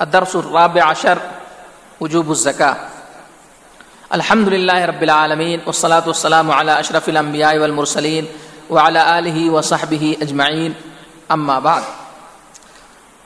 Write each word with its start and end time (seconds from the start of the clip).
الدرس 0.00 0.36
الرابع 0.36 0.84
عشر، 0.84 1.18
وجوب 2.00 2.30
الزكاة 2.30 2.76
الحمد 4.14 4.48
لله 4.48 4.84
رب 4.84 5.02
العالمين 5.02 5.60
والصلاة 5.66 6.02
والسلام 6.06 6.50
على 6.50 6.80
أشرف 6.80 7.08
الأنبياء 7.08 7.58
والمرسلين 7.58 8.26
وعلى 8.70 9.18
آله 9.18 9.50
وصحبه 9.50 10.16
أجمعين 10.22 10.74
أما 11.32 11.58
بعد، 11.58 11.82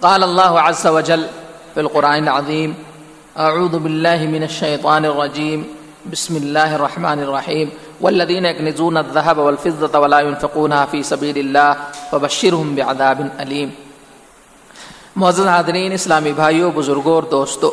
قال 0.03 0.23
الله 0.23 0.61
عز 0.61 0.87
وجل 0.87 1.27
في 1.75 1.81
القرآن 1.81 2.23
العظيم 2.23 2.75
أعوذ 3.39 3.79
بالله 3.79 4.27
من 4.27 4.43
الشيطان 4.43 5.05
الرجيم 5.05 5.67
بسم 6.07 6.37
الله 6.37 6.77
الرحمن 6.77 7.23
الرحيم 7.23 7.71
والذين 8.01 8.45
يكنزون 8.45 8.97
الذهب 8.97 9.39
والفضة 9.39 9.99
ولا 9.99 10.21
ينفقونها 10.21 10.87
في 10.87 11.03
سبيل 11.03 11.39
الله 11.39 11.77
فبشرهم 12.13 12.75
بعذاب 12.75 13.31
أليم 13.41 13.75
معزز 15.17 15.47
حاضرین 15.47 15.93
اسلامی 15.93 16.33
بھائیوں 16.33 16.71
بزرگوں 16.75 17.15
اور 17.15 17.23
دوستوں 17.23 17.71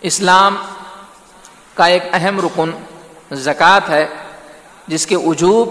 اسلام 0.00 0.56
کا 1.74 1.86
ایک 1.86 2.02
اہم 2.12 2.40
رکن 2.40 2.70
زکوٰۃ 3.32 3.80
ہے، 3.88 4.06
جس 4.86 5.06
کے 5.06 5.16
وجوب 5.16 5.68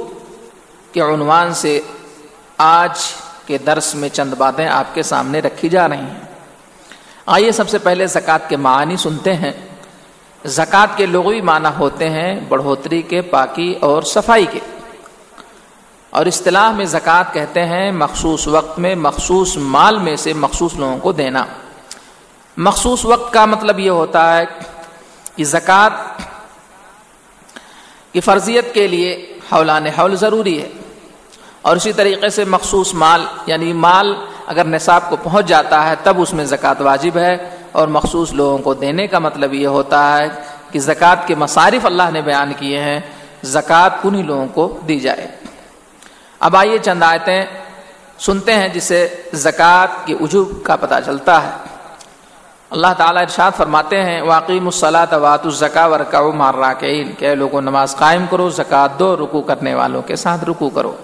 کے 0.94 1.02
عنوان 1.02 1.54
سے 1.54 1.82
آج 2.58 3.00
کے 3.46 3.58
درس 3.58 3.96
میں 3.96 4.10
چند 4.10 4.34
باتیں 4.34 4.68
آپ 4.68 4.96
کے 4.96 5.04
سامنے 5.04 5.40
رکھی 5.40 5.70
جا 5.70 5.90
رہی 5.90 5.98
ہیں۔ 5.98 6.20
آئیے 7.26 7.52
سب 7.52 7.70
سے 7.70 7.78
پہلے 7.78 8.08
زکوٰۃ 8.08 8.50
کے 8.50 8.58
معنی 8.58 8.98
سنتے 8.98 9.34
ہیں۔ 9.34 9.52
زکوٰۃ 10.46 10.98
کے 10.98 11.06
لغوی 11.06 11.42
معنی 11.42 11.70
ہوتے 11.80 12.10
ہیں 12.10 12.40
بڑھوتری 12.50 13.02
کے، 13.02 13.22
پاکی 13.22 13.74
اور 13.82 14.02
صفائی 14.02 14.46
کے۔ 14.52 14.60
اور 16.16 16.26
اصطلاح 16.26 16.72
میں 16.72 16.86
زکوٰۃ 16.86 17.34
کہتے 17.34 17.66
ہیں 17.66 17.92
مخصوص 17.92 18.48
وقت 18.48 18.80
میں 18.80 18.96
مخصوص 18.96 19.58
مال 19.58 19.98
میں 19.98 20.16
سے 20.16 20.34
مخصوص 20.34 20.76
لوگوں 20.76 20.98
کو 20.98 21.12
دینا۔ 21.12 21.46
مخصوص 22.58 23.06
وقت 23.06 23.34
کا 23.34 23.46
مطلب 23.46 23.80
یہ 23.80 23.90
ہوتا 23.90 24.38
ہے 24.38 24.44
کہ 25.36 25.44
زکوٰۃ 25.44 26.22
کی 28.12 28.20
فرضیت 28.20 28.74
کے 28.74 28.88
لیے 28.88 29.40
حولان 29.52 29.86
حول 29.88 30.16
ضروری 30.16 30.62
ہے۔ 30.62 30.70
اور 31.62 31.76
اسی 31.76 31.94
طریقے 31.94 32.30
سے 32.30 32.46
مخصوص 32.46 32.94
مال 32.94 33.26
یعنی 33.46 33.74
مال 33.74 34.16
اگر 34.48 34.64
نصاب 34.66 35.10
کو 35.10 35.16
پہنچ 35.24 35.46
جاتا 35.46 35.90
ہے 35.90 35.94
تب 36.04 36.22
اس 36.22 36.34
میں 36.34 36.46
زکوٰۃ 36.46 36.82
واجب 36.82 37.18
ہے۔ 37.18 37.50
اور 37.72 37.88
مخصوص 37.88 38.34
لوگوں 38.34 38.58
کو 38.58 38.74
دینے 38.74 39.08
کا 39.08 39.20
مطلب 39.20 39.54
یہ 39.54 39.68
ہوتا 39.68 40.18
ہے 40.18 40.28
کہ 40.72 40.80
زکوٰۃ 40.80 41.28
کے 41.28 41.36
مصارف 41.36 41.86
اللہ 41.86 42.12
نے 42.14 42.22
بیان 42.22 42.54
کیے 42.58 42.80
ہیں۔ 42.80 43.00
زکوٰۃ 43.44 43.90
انہیں 44.04 44.24
لوگوں 44.24 44.48
کو 44.48 44.80
دی 44.88 45.00
جائے۔ 45.00 45.45
اب 46.46 46.56
آئیے 46.58 46.78
چند 46.78 47.04
آیتیں 47.04 47.46
سنتے 48.20 48.56
ہیں 48.56 48.68
جسے 48.68 49.08
زکوٰۃ 49.34 50.06
کے 50.06 50.16
وجوب 50.20 50.52
کا 50.64 50.76
پتہ 50.76 50.96
چلتا 51.06 51.42
ہے۔ 51.44 51.52
اللہ 52.72 52.94
تعالیٰ 52.98 53.22
ارشاد 53.22 53.52
فرماتے 53.58 54.02
ہیں 54.04 54.22
واقعی 54.22 54.60
مصلاۃ 54.60 55.14
وات 55.22 55.46
الزکا 55.46 55.86
ورکا 55.86 56.22
مار 56.36 56.54
راکین 56.54 57.12
کہ 57.18 57.34
لوگوں 57.36 57.62
نماز 57.62 57.96
قائم 57.96 58.26
کرو، 58.30 58.50
زکوٰۃ 58.50 59.00
دو 59.00 59.16
رکو 59.18 59.42
کرنے 59.42 59.74
والوں 59.76 60.02
کے 60.02 60.16
ساتھ 60.16 60.44
رکو 60.50 60.70
کرو۔ 60.70 60.96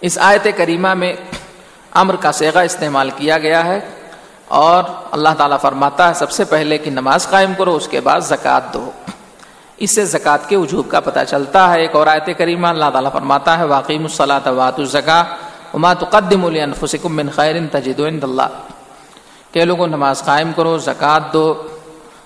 اس 0.00 0.18
آیت 0.20 0.46
کریمہ 0.56 0.94
میں 0.94 1.12
امر 1.92 2.16
کا 2.16 2.32
سیغہ 2.32 2.58
استعمال 2.58 3.10
کیا 3.16 3.38
گیا 3.38 3.64
ہے 3.64 3.80
اور 4.48 4.84
اللہ 5.10 5.34
تعالیٰ 5.38 5.60
فرماتا 5.60 6.08
ہے، 6.08 6.14
سب 6.14 6.30
سے 6.30 6.44
پہلے 6.44 6.78
کہ 6.78 6.90
نماز 6.90 7.28
قائم 7.30 7.52
کرو، 7.58 7.76
اس 7.76 7.88
کے 7.88 8.00
بعد 8.00 8.20
زکوٰۃ 8.20 8.72
دو۔ 8.74 8.90
اس 9.78 9.90
سے 9.94 10.04
زکوٰۃ 10.04 10.48
کے 10.48 10.56
وجوب 10.56 10.88
کا 10.90 11.00
پتہ 11.00 11.20
چلتا 11.28 11.68
ہے۔ 11.70 11.80
ایک 11.80 11.94
اور 11.96 12.06
آیت 12.06 12.30
کریمہ 12.38 12.66
اللہ 12.66 12.90
تعالیٰ 12.92 13.12
فرماتا 13.12 13.58
ہے 13.58 13.64
واقعی 13.66 13.98
مصلاۃ 13.98 14.46
وات 14.56 14.78
الزکا 14.78 15.22
وما 15.74 15.92
تقدم 15.94 16.48
لانفسکم 16.48 17.16
من 17.16 17.28
خیر 17.30 17.56
تجد 17.72 18.00
عند 18.00 18.24
اللہ 18.24 18.48
کہ 19.52 19.64
لوگوں، 19.64 19.86
نماز 19.86 20.22
قائم 20.24 20.50
کرو، 20.56 20.76
زکوٰۃ 20.78 21.32
دو 21.32 21.46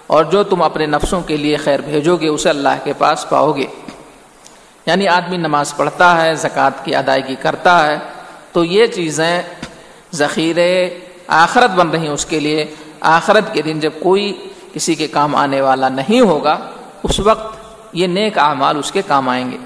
اور 0.06 0.24
جو 0.24 0.42
تم 0.44 0.62
اپنے 0.62 0.86
نفسوں 0.86 1.20
کے 1.26 1.36
لیے 1.36 1.56
خیر 1.56 1.80
بھیجو 1.80 2.16
گے 2.16 2.28
اسے 2.28 2.48
اللہ 2.48 2.82
کے 2.84 2.92
پاس 2.98 3.28
پاؤ 3.28 3.52
گے 3.56 3.66
یعنی 4.86 5.08
آدمی 5.08 5.36
نماز 5.36 5.74
پڑھتا 5.76 6.10
ہے، 6.22 6.34
زکوٰۃ 6.34 6.84
کی 6.84 6.94
ادائیگی 6.96 7.34
کرتا 7.42 7.74
ہے، 7.86 7.96
تو 8.52 8.64
یہ 8.64 8.86
چیزیں 8.86 9.42
ذخیرے 10.14 10.72
آخرت 11.26 11.70
بن 11.76 11.90
رہی 11.90 12.06
ہیں۔ 12.06 12.14
اس 12.14 12.24
کے 12.26 12.40
لیے 12.40 12.64
آخرت 13.10 13.52
کے 13.52 13.62
دن 13.62 13.80
جب 13.80 13.92
کوئی 14.00 14.32
کسی 14.72 14.94
کے 14.94 15.06
کام 15.08 15.34
آنے 15.36 15.60
والا 15.60 15.88
نہیں 15.88 16.20
ہوگا 16.20 16.58
اس 17.02 17.20
وقت 17.20 17.94
یہ 18.00 18.06
نیک 18.06 18.38
اعمال 18.38 18.78
اس 18.78 18.90
کے 18.92 19.02
کام 19.06 19.28
آئیں 19.28 19.50
گے۔ 19.50 19.56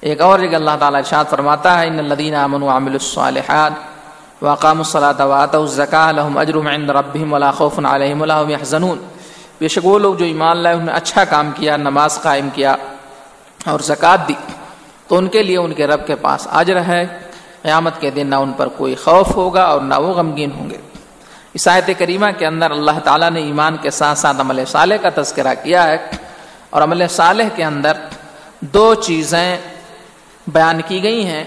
ایک 0.00 0.20
اور 0.20 0.38
جگہ 0.38 0.56
اللہ 0.56 0.76
تعالیٰ 0.78 0.98
ارشاد 0.98 1.24
فرماتا 1.30 1.78
ہے، 1.78 1.86
ان 1.86 1.98
الدین 1.98 2.34
امن 2.34 2.62
عامل 2.62 2.92
الصالحات 2.92 3.72
وقام 4.42 4.78
الصلاۃ 4.78 5.20
وات 5.32 5.54
الزکا 5.54 6.06
الحم 6.08 6.38
اجرم 6.38 6.66
عند 6.66 6.90
ربهم 6.90 7.32
ولا 7.32 7.50
خوف 7.58 7.78
علیہم 7.90 8.22
الحم 8.22 8.50
يحزنون 8.50 8.98
بے 9.58 9.68
شک 9.68 9.86
وہ 9.86 9.98
لوگ 9.98 10.14
جو 10.14 10.24
ایمان 10.24 10.56
لائے، 10.58 10.74
انہوں 10.74 10.86
نے 10.86 10.92
اچھا 10.92 11.24
کام 11.24 11.50
کیا، 11.56 11.76
نماز 11.76 12.18
قائم 12.22 12.48
کیا 12.54 12.74
اور 13.66 13.80
زکوٰۃ 13.80 14.28
دی، 14.28 14.34
تو 15.08 15.18
ان 15.18 15.26
کے 15.28 15.42
لیے 15.42 15.58
ان 15.58 15.72
کے 15.72 15.86
رب 15.86 16.06
کے 16.06 16.14
پاس 16.24 16.48
اجر 16.60 16.80
ہے۔ 16.88 17.04
قیامت 17.62 18.00
کے 18.00 18.10
دن 18.10 18.26
نہ 18.26 18.34
ان 18.34 18.52
پر 18.56 18.68
کوئی 18.76 18.94
خوف 19.04 19.36
ہوگا 19.36 19.64
اور 19.64 19.80
نہ 19.80 19.94
وہ 19.94 20.12
غمگین 20.14 20.50
ہوں 20.56 20.70
گے۔ 20.70 20.80
اس 21.54 21.68
آیت 21.68 21.90
کریمہ 21.98 22.26
کے 22.38 22.46
اندر 22.46 22.70
اللہ 22.70 22.98
تعالیٰ 23.04 23.30
نے 23.30 23.40
ایمان 23.40 23.76
کے 23.76 23.90
ساتھ 23.90 24.18
ساتھ 24.18 24.40
عمل 24.40 24.64
صالح 24.64 24.94
کا 25.02 25.22
تذکرہ 25.22 25.54
کیا 25.62 25.88
ہے 25.88 25.96
اور 26.70 26.82
عمل 26.82 27.08
صالح 27.10 27.48
کے 27.54 27.64
اندر 27.64 27.92
دو 28.60 28.94
چیزیں 28.94 29.56
بیان 30.46 30.80
کی 30.86 31.02
گئی 31.02 31.26
ہیں، 31.26 31.44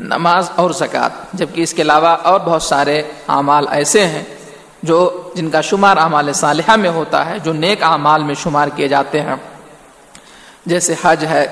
نماز 0.00 0.50
اور 0.54 0.70
زکوٰۃ۔ 0.70 1.10
جبکہ 1.32 1.62
اس 1.62 1.74
کے 1.74 1.82
علاوہ 1.82 2.08
اور 2.08 2.40
بہت 2.40 2.62
سارے 2.62 3.02
اعمال 3.28 3.66
ایسے 3.70 4.06
ہیں 4.06 4.22
جو 4.82 5.30
جن 5.34 5.50
کا 5.50 5.60
شمار 5.60 5.96
اعمال 5.96 6.32
صالحہ 6.32 6.76
میں 6.76 6.90
ہوتا 6.90 7.26
ہے، 7.26 7.38
جو 7.38 7.52
نیک 7.52 7.82
اعمال 7.82 8.22
میں 8.22 8.34
شمار 8.34 8.68
کیے 8.68 8.88
جاتے 8.88 9.20
ہیں۔ 9.20 9.34
جیسے 10.66 10.94
حج 11.02 11.24
ہے، 11.24 11.46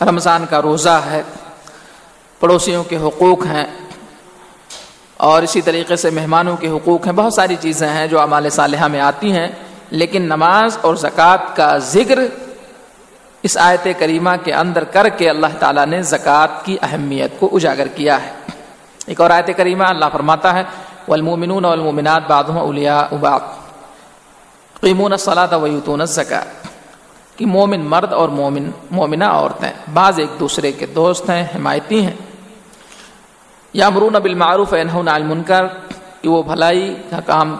رمضان 0.00 0.46
کا 0.50 0.62
روزہ 0.62 1.00
ہے، 1.06 1.22
پڑوسیوں 2.40 2.84
کے 2.84 2.96
حقوق 2.96 3.46
ہیں 3.46 3.66
اور 5.18 5.42
اسی 5.42 5.60
طریقے 5.60 5.96
سے 5.96 6.10
مہمانوں 6.10 6.56
کے 6.56 6.68
حقوق 6.68 7.06
ہیں۔ 7.06 7.12
بہت 7.12 7.34
ساری 7.34 7.56
چیزیں 7.60 7.88
ہیں 7.88 8.06
جو 8.06 8.20
اعمال 8.20 8.50
صالحہ 8.50 8.88
میں 8.88 9.00
آتی 9.00 9.32
ہیں، 9.32 9.48
لیکن 9.90 10.22
نماز 10.22 10.78
اور 10.80 10.94
زکوٰۃ 10.94 11.56
کا 11.56 11.78
ذکر 11.78 12.18
اس 13.42 13.56
آیت 13.56 13.88
کریمہ 13.98 14.30
کے 14.44 14.52
اندر 14.52 14.84
کر 14.84 15.08
کے 15.08 15.30
اللہ 15.30 15.46
تعالیٰ 15.58 15.86
نے 15.86 16.02
زکوٰۃ 16.02 16.64
کی 16.64 16.76
اہمیت 16.82 17.40
کو 17.40 17.50
اجاگر 17.52 17.86
کیا 17.88 18.22
ہے۔ 18.22 18.30
ایک 19.06 19.20
اور 19.20 19.30
آیت 19.30 19.50
کریمہ 19.56 19.84
اللہ 19.84 20.04
فرماتا 20.12 20.54
ہے 20.54 20.62
والمومنون 21.08 21.64
والمومنات 21.64 22.22
بعضهم 22.28 22.58
اولیاء 22.58 23.14
بعض۔ 23.20 23.40
قیمون 24.80 25.12
الصلاة 25.12 25.62
ویوتون 25.62 26.00
الزکاة 26.00 26.44
کہ 27.36 27.46
مومن 27.46 27.80
مرد 27.80 28.12
اور 28.12 28.28
مومن، 28.28 28.70
مومنہ 28.90 29.24
عورتیں، 29.24 29.72
بعض 29.92 30.18
ایک 30.18 30.40
دوسرے 30.40 30.72
کے 30.72 30.86
دوست 30.86 31.30
ہیں، 31.30 31.44
حمایتی 31.54 32.04
ہیں۔ 32.04 32.12
یا 33.72 33.88
مرون 33.88 34.12
بالمعروف 34.12 34.74
انہون 34.74 35.08
المنکر، 35.08 35.66
کہ 36.20 36.28
وہ 36.28 36.42
بھلائی 36.42 36.96
کا 37.10 37.20
کام، 37.20 37.56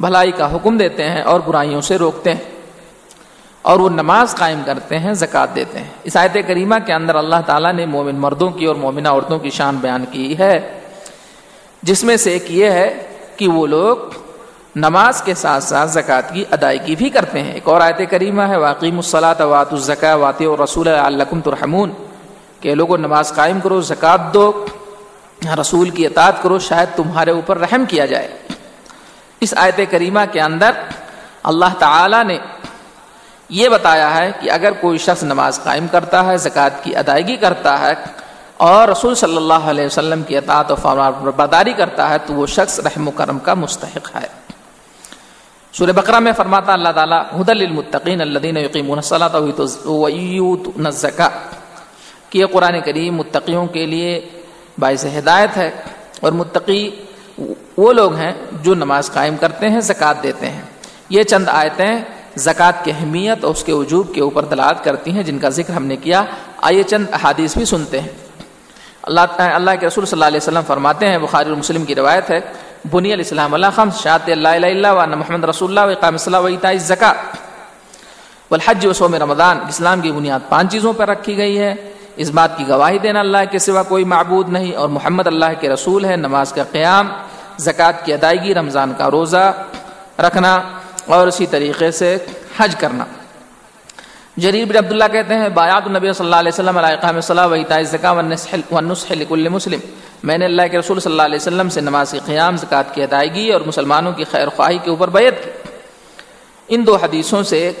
بھلائی 0.00 0.30
کا 0.30 0.54
حکم 0.54 0.76
دیتے 0.76 1.08
ہیں 1.08 1.22
اور 1.22 1.40
برائیوں 1.40 1.80
سے 1.80 1.98
روکتے 1.98 2.34
ہیں، 2.34 2.50
اور 3.62 3.78
وہ 3.78 3.88
نماز 3.88 4.34
قائم 4.34 4.62
کرتے 4.66 4.98
ہیں، 4.98 5.14
زکوٰۃ 5.14 5.54
دیتے 5.54 5.78
ہیں۔ 5.78 5.88
اس 6.04 6.16
آیت 6.16 6.36
کریمہ 6.46 6.74
کے 6.86 6.92
اندر 6.92 7.14
اللہ 7.14 7.36
تعالیٰ 7.46 7.72
نے 7.72 7.86
مومن 7.86 8.14
مردوں 8.14 8.50
کی 8.50 8.64
اور 8.64 8.74
مومنہ 8.74 9.08
عورتوں 9.08 9.38
کی 9.38 9.50
شان 9.50 9.76
بیان 9.76 10.04
کی 10.10 10.38
ہے، 10.38 10.80
جس 11.82 12.04
میں 12.04 12.16
سے 12.16 12.32
ایک 12.32 12.50
یہ 12.50 12.70
ہے 12.70 13.06
کہ 13.36 13.48
وہ 13.48 13.66
لوگ 13.66 13.96
نماز 14.76 15.22
کے 15.22 15.34
ساتھ 15.34 15.64
ساتھ 15.64 15.90
زکوٰۃ 15.90 16.32
کی 16.32 16.44
ادائیگی 16.50 16.96
بھی 16.96 17.10
کرتے 17.10 17.42
ہیں۔ 17.42 17.52
ایک 17.52 17.68
اور 17.68 17.80
آیت 17.80 18.00
کریمہ 18.10 18.42
ہے 18.42 18.56
واقعی 18.56 18.90
مصلاۃ 18.90 19.40
وات 19.40 19.72
الزکا 19.72 20.14
وات 20.14 20.42
اور 20.42 20.58
رسول 20.58 20.88
الکم 20.88 21.40
ترحمون۔ 21.40 21.90
کہ 22.60 22.74
لوگوں 22.74 22.98
نماز 22.98 23.32
قائم 23.34 23.60
کرو، 23.60 23.80
زکوٰۃ 23.80 24.34
دو۔ 24.34 24.66
رسول 25.60 25.90
کی 25.90 26.06
اطاعت 26.06 26.42
کرو، 26.42 26.58
شاید 26.58 26.96
تمہارے 26.96 27.30
اوپر 27.30 27.58
رحم 27.58 27.84
کیا 27.84 28.06
جائے۔ 28.06 28.28
اس 29.40 29.54
آیت 29.56 29.80
کریمہ 29.90 30.20
کے 30.32 30.40
اندر 30.40 30.70
اللہ 31.42 31.74
تعالی 31.78 32.22
نے 32.22 32.38
یہ 33.48 33.68
بتایا 33.68 34.14
ہے 34.14 34.30
کہ 34.40 34.50
اگر 34.50 34.72
کوئی 34.72 34.98
شخص 34.98 35.22
نماز 35.22 35.60
قائم 35.64 35.86
کرتا 35.86 36.24
ہے، 36.24 36.36
زکوٰۃ 36.36 36.82
کی 36.82 36.96
ادائیگی 36.96 37.36
کرتا 37.36 37.80
ہے 37.80 37.94
اور 38.56 38.88
رسول 38.88 39.14
صلی 39.14 39.36
اللہ 39.36 39.70
علیہ 39.70 39.86
وسلم 39.86 40.22
کی 40.22 40.36
اطاعت 40.36 40.70
و 40.72 40.76
برباداری 41.20 41.72
کرتا 41.72 42.08
ہے، 42.10 42.16
تو 42.26 42.34
وہ 42.34 42.46
شخص 42.46 42.80
رحم 42.80 43.08
و 43.08 43.10
کرم 43.10 43.38
کا 43.38 43.54
مستحق 43.54 44.16
ہے۔ 44.16 44.26
سورہ 45.72 45.90
بقرہ 45.90 46.18
میں 46.18 46.32
فرماتا 46.32 46.72
اللہ 46.72 46.88
تعالیٰ 46.94 47.22
حد 47.32 47.48
المطقین 47.48 48.20
الدین 48.20 48.56
یقین 48.56 48.90
الزکا 50.86 51.28
کہ 52.30 52.46
قرآن 52.46 52.80
کریم 52.80 53.16
متقیوں 53.16 53.66
کے 53.66 53.86
لیے 53.86 54.41
باعث 54.78 55.04
ہدایت 55.04 55.56
ہے 55.56 55.70
اور 56.20 56.32
متقی 56.32 56.90
وہ 57.76 57.92
لوگ 57.92 58.14
ہیں 58.14 58.32
جو 58.62 58.74
نماز 58.74 59.10
قائم 59.12 59.36
کرتے 59.36 59.68
ہیں، 59.68 59.80
زکوٰۃ 59.80 60.22
دیتے 60.22 60.50
ہیں۔ 60.50 60.62
یہ 61.08 61.22
چند 61.22 61.48
آیتیں 61.48 61.98
زکوٰۃ 62.36 62.84
کی 62.84 62.90
اہمیت 62.90 63.44
اور 63.44 63.54
اس 63.54 63.64
کے 63.64 63.72
وجوب 63.72 64.14
کے 64.14 64.20
اوپر 64.20 64.44
دلالت 64.44 64.84
کرتی 64.84 65.10
ہیں، 65.10 65.22
جن 65.22 65.38
کا 65.38 65.48
ذکر 65.48 65.74
ہم 65.74 65.84
نے 65.84 65.96
کیا۔ 65.96 66.24
آئیے 66.56 66.82
چند 66.82 67.06
احادیث 67.12 67.56
بھی 67.56 67.64
سنتے 67.64 68.00
ہیں۔ 68.00 68.08
اللہ 69.02 69.20
اللہ 69.38 69.70
کے 69.80 69.86
رسول 69.86 70.04
صلی 70.04 70.16
اللہ 70.16 70.24
علیہ 70.24 70.36
وسلم 70.36 70.62
فرماتے 70.66 71.08
ہیں، 71.08 71.18
بخاری 71.18 71.50
المسلم 71.50 71.84
کی 71.84 71.94
روایت 71.94 72.30
ہے، 72.30 72.40
بنی 72.90 73.12
الاسلام 73.12 73.54
اللہ 73.54 73.66
خمس 73.74 74.02
شاط 74.02 74.28
اللہ 74.28 74.48
اللہ 74.48 74.88
و 74.88 75.06
محمد 75.06 75.44
رسول 75.44 75.78
اللہ 75.78 75.96
اقام 75.96 76.16
صلاح 76.16 76.40
و 76.40 76.48
زکا 76.78 77.12
والحج 78.50 78.86
و 78.86 78.92
سوم 78.92 79.14
رمضان، 79.14 79.58
اسلام 79.68 80.00
کی 80.00 80.12
بنیاد 80.12 80.40
پانچ 80.48 80.72
چیزوں 80.72 80.92
پر 80.92 81.08
رکھی 81.08 81.36
گئی 81.36 81.58
ہے۔ 81.58 81.74
اس 82.16 82.30
بات 82.30 82.56
کی 82.58 82.68
گواہی 82.68 82.98
دینا 82.98 83.20
اللہ 83.20 83.44
کے 83.50 83.58
سوا 83.58 83.82
کوئی 83.82 84.04
معبود 84.04 84.48
نہیں 84.48 84.74
اور 84.74 84.88
محمد 84.88 85.26
اللہ 85.26 85.52
کے 85.60 85.68
رسول 85.68 86.04
ہے، 86.04 86.16
نماز 86.16 86.52
کا 86.52 86.64
قیام، 86.72 87.08
زکوٰۃ 87.58 88.04
کی 88.04 88.12
ادائیگی، 88.12 88.54
رمضان 88.54 88.92
کا 88.98 89.10
روزہ 89.10 89.52
رکھنا 90.18 90.60
اور 91.06 91.26
اسی 91.26 91.46
طریقے 91.46 91.90
سے 91.90 92.16
حج 92.58 92.76
کرنا۔ 92.76 93.04
جریر 94.36 94.64
بن 94.64 94.76
عبداللہ 94.76 95.04
کہتے 95.12 95.34
ہیں، 95.34 95.48
بایات 95.48 95.86
النبی 95.86 96.12
صلی 96.12 96.24
اللہ 96.24 96.36
علیہ 96.36 96.52
وسلم 96.52 96.78
علیہ 96.78 97.20
صلاح 97.20 97.46
و 97.46 97.54
لکل 99.14 99.48
مسلم۔ 99.48 99.80
میں 100.22 100.38
نے 100.38 100.44
اللہ 100.44 100.62
کے 100.70 100.78
رسول 100.78 101.00
صلی 101.00 101.12
اللہ 101.12 101.22
علیہ 101.22 101.36
وسلم 101.36 101.68
سے 101.68 101.80
نماز 101.80 102.14
قیام، 102.26 102.56
زکوٰۃ 102.56 102.94
کی 102.94 103.02
ادائیگی 103.02 103.50
اور 103.52 103.60
مسلمانوں 103.66 104.12
کی 104.12 104.24
خیر 104.24 104.48
خواہی 104.48 104.78
کے 104.78 104.90
اوپر 104.90 105.10
بیت 105.10 105.44
کی۔ 105.44 105.50
ان 106.68 106.86
دو 106.86 106.96
حدیثوں 106.96 107.42
سے 107.42 107.72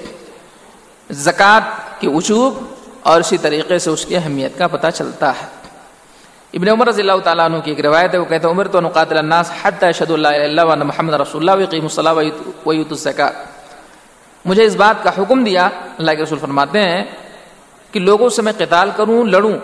زکوٰۃ 1.10 1.60
کے 2.00 2.08
وجوب 2.08 2.62
اور 3.02 3.20
اسی 3.20 3.38
طریقے 3.38 3.78
سے 3.78 3.90
اس 3.90 4.04
کی 4.06 4.16
اہمیت 4.16 4.58
کا 4.58 4.66
پتہ 4.66 4.86
چلتا 4.94 5.30
ہے۔ 5.30 5.46
ابن 6.54 6.68
عمر 6.68 6.86
رضی 6.88 7.02
اللہ 7.02 7.18
تعالیٰ 7.24 7.44
عنہ 7.44 7.58
کی 7.64 7.70
ایک 7.70 7.80
روایت 7.80 8.14
ہے، 8.14 8.18
وہ 8.18 8.24
کہتے 8.24 8.46
ہیں، 8.46 8.54
عمر 8.54 8.68
تو 8.68 8.80
نقاتل 8.80 9.18
الناس 9.18 9.50
حتی 9.62 9.92
شد 9.98 10.10
اللہ 10.10 10.28
اللہ 10.28 10.84
محمد 10.84 11.14
رسول 11.14 11.48
اللہ 11.48 11.62
وقیم 11.62 11.88
صلاح 11.88 12.12
ویت 12.12 12.92
الزکات 12.92 13.34
مجھے 14.44 14.64
اس 14.64 14.76
بات 14.76 15.02
کا 15.04 15.10
حکم 15.18 15.44
دیا، 15.44 15.68
اللہ 15.98 16.10
کے 16.10 16.22
رسول 16.22 16.38
فرماتے 16.38 16.80
ہیں 16.82 17.04
کہ 17.92 18.00
لوگوں 18.00 18.28
سے 18.28 18.42
میں 18.42 18.52
قتال 18.58 18.90
کروں، 18.96 19.24
لڑوں، 19.24 19.56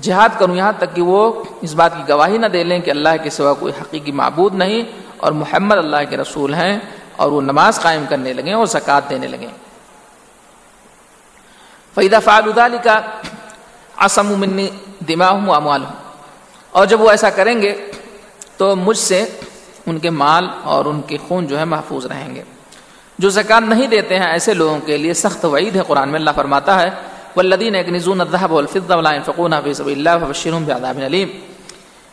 جہاد 0.00 0.38
کروں، 0.38 0.56
یہاں 0.56 0.72
تک 0.78 0.94
کہ 0.94 1.02
وہ 1.02 1.20
اس 1.62 1.74
بات 1.74 1.96
کی 1.96 2.02
گواہی 2.08 2.38
نہ 2.38 2.46
دے 2.46 2.62
لیں 2.64 2.78
کہ 2.80 2.90
اللہ 2.90 3.14
کے 3.22 3.30
سوا 3.30 3.52
کوئی 3.54 3.72
حقیقی 3.80 4.12
معبود 4.12 4.54
نہیں 4.54 4.82
اور 5.16 5.32
محمد 5.32 5.78
اللہ 5.78 6.02
کے 6.10 6.16
رسول 6.16 6.54
ہیں 6.54 6.78
اور 7.16 7.32
وہ 7.32 7.40
نماز 7.40 7.80
قائم 7.80 8.04
کرنے 8.08 8.32
لگیں 8.32 8.52
اور 8.52 8.66
زکوٰۃ 8.66 9.10
دینے 9.10 9.26
لگیں۔ 9.26 9.48
فیدہ 11.94 12.18
فعال 12.24 12.76
کا 12.84 13.00
آسم 13.96 14.26
منی 14.26 14.68
دماغ 15.08 15.32
ہوں 15.32 15.54
اموال 15.54 15.84
ہوں 15.84 15.92
اور 16.70 16.86
جب 16.86 17.00
وہ 17.00 17.10
ایسا 17.10 17.30
کریں 17.30 17.62
گے 17.62 17.90
تو 18.56 18.76
مجھ 18.76 18.98
سے 18.98 19.38
ان 19.86 19.98
کے 19.98 20.10
مال 20.10 20.48
اور 20.62 20.84
ان 20.84 21.02
کے 21.02 21.16
خون 21.28 21.46
جو 21.46 21.58
ہے 21.58 21.64
محفوظ 21.64 22.06
رہیں 22.06 22.34
گے۔ 22.34 22.42
جو 23.18 23.30
زکات 23.30 23.62
نہیں 23.62 23.86
دیتے 23.86 24.18
ہیں 24.18 24.26
ایسے 24.26 24.54
لوگوں 24.54 24.78
کے 24.80 24.96
لیے 24.96 25.14
سخت 25.14 25.44
وعید 25.44 25.76
ہے۔ 25.76 25.80
قرآن 25.86 26.08
میں 26.08 26.18
اللہ 26.18 26.30
فرماتا 26.36 26.82
ہے 26.82 26.90
والذین 27.36 27.74
یکنزون 27.74 28.20
الذهب 28.20 28.52
والفضة 28.52 28.98
ولا 28.98 29.12
ينفقونها 29.12 29.60
في 29.60 29.74
سبيل 29.74 29.98
الله 29.98 30.26
فبشرهم 30.26 30.64
بعذاب 30.64 30.98
الیم 31.04 31.28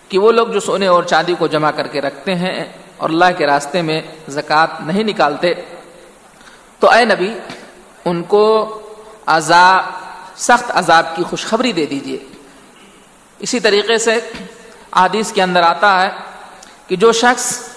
کہ 0.10 0.20
وہ 0.20 0.32
لوگ 0.32 0.48
جو 0.48 0.60
سونے 0.60 0.88
اور 0.88 1.04
چاندی 1.04 1.36
کو 1.40 1.48
جمع 1.48 1.72
کر 1.72 1.88
کے 1.88 2.02
رکھتے 2.02 2.36
ہیں 2.36 2.66
اور 2.98 3.10
اللہ 3.10 3.26
کے 3.38 3.46
راستے 3.46 3.82
میں 3.82 4.02
زکوٰۃ 4.28 4.68
نہیں 4.80 5.04
نکالتے۔ 5.04 5.54
تو 6.80 6.90
اے 6.90 7.06
نبی، 7.06 7.34
ان 8.06 8.24
کو 8.24 8.44
عذاب، 9.26 9.84
سخت 10.36 10.72
عذاب 10.74 11.16
کی 11.16 11.24
خوشخبری 11.24 11.72
دے 11.72 11.86
دیجیے۔ 11.86 12.18
اسی 13.40 13.60
طریقے 13.60 13.98
سے 13.98 14.20
حدیث 14.96 15.32
کے 15.32 15.44
اندر 15.44 15.62
آتا 15.62 16.02
ہے 16.02 16.10
کہ 16.88 16.96
جو 16.96 17.12
شخص 17.12 17.70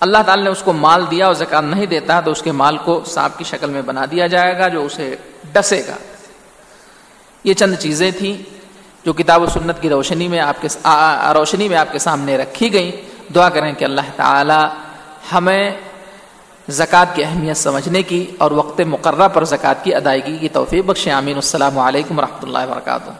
اللہ 0.00 0.18
تعالی 0.26 0.42
نے 0.42 0.50
اس 0.50 0.62
کو 0.62 0.72
مال 0.72 1.04
دیا 1.10 1.26
اور 1.26 1.34
زکات 1.34 1.64
نہیں 1.64 1.86
دیتا 1.86 2.20
تو 2.20 2.30
اس 2.30 2.42
کے 2.42 2.52
مال 2.52 2.76
کو 2.76 3.04
سانپ 3.06 3.38
کی 3.38 3.44
شکل 3.44 3.70
میں 3.70 3.82
بنا 3.82 4.04
دیا 4.10 4.26
جائے 4.26 4.58
گا 4.58 4.68
جو 4.68 4.84
اسے 4.84 5.16
ڈسے 5.52 5.82
گا۔ 5.88 5.96
یہ 7.44 7.54
چند 7.54 7.74
چیزیں 7.74 8.10
تھیں 8.10 8.42
جو 9.04 9.12
کتاب 9.12 9.42
و 9.42 9.46
سنت 9.46 9.82
کی 9.82 9.88
روشنی 9.88 10.28
میں 10.28 10.40
آپ 10.40 10.62
کے 10.62 10.68
روشنی 11.34 11.68
میں 11.68 11.76
آپ 11.76 11.92
کے 11.92 11.98
سامنے 11.98 12.36
رکھی 12.36 12.72
گئیں۔ 12.72 12.92
دعا 13.32 13.48
کریں 13.48 13.72
کہ 13.72 13.84
اللہ 13.84 14.10
تعالی 14.16 14.66
ہمیں 15.32 15.70
زکوٰۃ 16.68 17.14
کی 17.14 17.24
اہمیت 17.24 17.56
سمجھنے 17.56 18.02
کی 18.02 18.30
اور 18.38 18.50
وقت 18.50 18.80
مقررہ 18.80 19.28
پر 19.28 19.44
زکوٰۃ 19.44 19.84
کی 19.84 19.94
ادائیگی 19.94 20.36
کی 20.38 20.48
توفیق 20.48 20.84
بخش 20.84 21.08
امین 21.08 21.34
السلام 21.34 21.78
علیکم 21.78 22.18
و 22.18 22.22
رحمۃ 22.22 22.42
اللہ 22.42 22.58
وبرکاتہ. 22.58 23.10